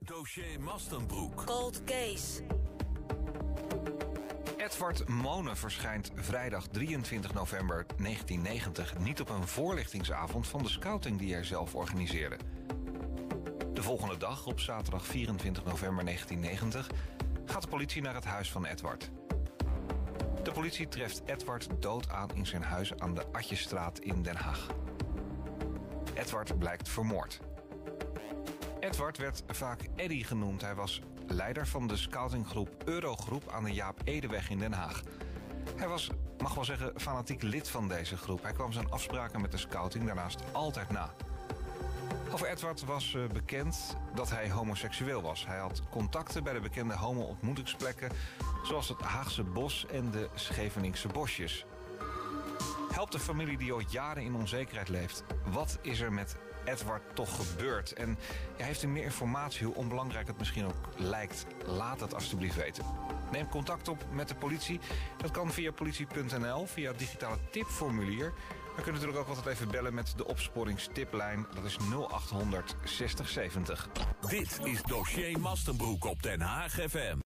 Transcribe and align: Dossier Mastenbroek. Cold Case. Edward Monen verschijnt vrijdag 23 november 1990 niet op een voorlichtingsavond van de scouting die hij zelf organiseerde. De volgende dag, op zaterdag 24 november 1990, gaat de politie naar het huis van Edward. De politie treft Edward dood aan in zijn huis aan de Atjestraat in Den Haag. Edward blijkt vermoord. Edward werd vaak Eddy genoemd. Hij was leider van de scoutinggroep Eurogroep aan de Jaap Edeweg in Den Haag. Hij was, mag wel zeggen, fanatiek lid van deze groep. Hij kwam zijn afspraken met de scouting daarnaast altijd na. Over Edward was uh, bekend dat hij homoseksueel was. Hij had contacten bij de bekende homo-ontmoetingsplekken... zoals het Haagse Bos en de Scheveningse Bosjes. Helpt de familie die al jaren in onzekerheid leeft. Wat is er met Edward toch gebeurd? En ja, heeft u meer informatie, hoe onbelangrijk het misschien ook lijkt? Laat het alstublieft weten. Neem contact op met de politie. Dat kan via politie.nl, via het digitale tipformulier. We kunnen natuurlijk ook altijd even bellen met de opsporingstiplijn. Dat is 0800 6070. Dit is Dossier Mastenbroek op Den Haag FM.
Dossier 0.00 0.60
Mastenbroek. 0.60 1.44
Cold 1.44 1.84
Case. 1.84 2.42
Edward 4.56 5.08
Monen 5.08 5.56
verschijnt 5.56 6.10
vrijdag 6.14 6.66
23 6.66 7.34
november 7.34 7.86
1990 7.96 8.98
niet 8.98 9.20
op 9.20 9.28
een 9.28 9.46
voorlichtingsavond 9.46 10.48
van 10.48 10.62
de 10.62 10.68
scouting 10.68 11.18
die 11.18 11.32
hij 11.32 11.44
zelf 11.44 11.74
organiseerde. 11.74 12.36
De 13.72 13.82
volgende 13.82 14.16
dag, 14.16 14.46
op 14.46 14.60
zaterdag 14.60 15.06
24 15.06 15.64
november 15.64 16.04
1990, 16.04 16.90
gaat 17.44 17.62
de 17.62 17.68
politie 17.68 18.02
naar 18.02 18.14
het 18.14 18.24
huis 18.24 18.50
van 18.50 18.64
Edward. 18.64 19.10
De 20.42 20.52
politie 20.52 20.88
treft 20.88 21.22
Edward 21.24 21.68
dood 21.78 22.08
aan 22.08 22.30
in 22.34 22.46
zijn 22.46 22.62
huis 22.62 22.98
aan 22.98 23.14
de 23.14 23.26
Atjestraat 23.32 23.98
in 23.98 24.22
Den 24.22 24.36
Haag. 24.36 24.66
Edward 26.14 26.58
blijkt 26.58 26.88
vermoord. 26.88 27.40
Edward 28.86 29.18
werd 29.18 29.42
vaak 29.46 29.80
Eddy 29.96 30.24
genoemd. 30.24 30.60
Hij 30.60 30.74
was 30.74 31.00
leider 31.26 31.66
van 31.66 31.86
de 31.86 31.96
scoutinggroep 31.96 32.68
Eurogroep 32.84 33.50
aan 33.50 33.64
de 33.64 33.72
Jaap 33.72 34.00
Edeweg 34.04 34.50
in 34.50 34.58
Den 34.58 34.72
Haag. 34.72 35.02
Hij 35.76 35.88
was, 35.88 36.10
mag 36.38 36.54
wel 36.54 36.64
zeggen, 36.64 37.00
fanatiek 37.00 37.42
lid 37.42 37.68
van 37.68 37.88
deze 37.88 38.16
groep. 38.16 38.42
Hij 38.42 38.52
kwam 38.52 38.72
zijn 38.72 38.90
afspraken 38.90 39.40
met 39.40 39.50
de 39.50 39.56
scouting 39.58 40.06
daarnaast 40.06 40.40
altijd 40.52 40.90
na. 40.90 41.14
Over 42.32 42.48
Edward 42.48 42.84
was 42.84 43.12
uh, 43.12 43.26
bekend 43.32 43.96
dat 44.14 44.30
hij 44.30 44.50
homoseksueel 44.50 45.22
was. 45.22 45.46
Hij 45.46 45.58
had 45.58 45.82
contacten 45.90 46.44
bij 46.44 46.52
de 46.52 46.60
bekende 46.60 46.94
homo-ontmoetingsplekken... 46.94 48.10
zoals 48.62 48.88
het 48.88 49.00
Haagse 49.00 49.42
Bos 49.42 49.86
en 49.86 50.10
de 50.10 50.28
Scheveningse 50.34 51.08
Bosjes. 51.08 51.64
Helpt 52.92 53.12
de 53.12 53.18
familie 53.18 53.58
die 53.58 53.72
al 53.72 53.82
jaren 53.88 54.22
in 54.22 54.34
onzekerheid 54.34 54.88
leeft. 54.88 55.24
Wat 55.52 55.78
is 55.82 56.00
er 56.00 56.12
met 56.12 56.36
Edward 56.66 57.02
toch 57.14 57.36
gebeurd? 57.36 57.92
En 57.92 58.18
ja, 58.56 58.64
heeft 58.64 58.82
u 58.82 58.86
meer 58.86 59.04
informatie, 59.04 59.66
hoe 59.66 59.74
onbelangrijk 59.74 60.26
het 60.26 60.38
misschien 60.38 60.64
ook 60.64 60.88
lijkt? 60.96 61.46
Laat 61.66 62.00
het 62.00 62.14
alstublieft 62.14 62.56
weten. 62.56 62.84
Neem 63.32 63.48
contact 63.48 63.88
op 63.88 64.04
met 64.12 64.28
de 64.28 64.34
politie. 64.34 64.80
Dat 65.16 65.30
kan 65.30 65.52
via 65.52 65.72
politie.nl, 65.72 66.66
via 66.66 66.88
het 66.88 66.98
digitale 66.98 67.36
tipformulier. 67.50 68.32
We 68.76 68.82
kunnen 68.82 69.00
natuurlijk 69.00 69.18
ook 69.28 69.36
altijd 69.36 69.54
even 69.54 69.70
bellen 69.70 69.94
met 69.94 70.12
de 70.16 70.26
opsporingstiplijn. 70.26 71.46
Dat 71.54 71.64
is 71.64 71.76
0800 72.08 72.76
6070. 72.84 73.88
Dit 74.28 74.58
is 74.62 74.82
Dossier 74.82 75.40
Mastenbroek 75.40 76.04
op 76.04 76.22
Den 76.22 76.40
Haag 76.40 76.72
FM. 76.72 77.18